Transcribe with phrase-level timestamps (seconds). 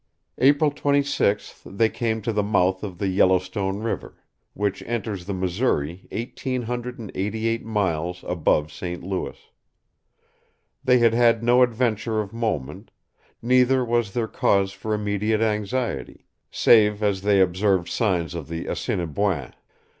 [0.39, 4.15] April 26th they came to the mouth of the Yellowstone River,
[4.55, 9.03] which enters the Missouri 1888 miles above St.
[9.03, 9.37] Louis.
[10.83, 12.89] They had had no adventure of moment;
[13.43, 19.53] neither was there cause for immediate anxiety, save as they observed signs of the Assiniboins.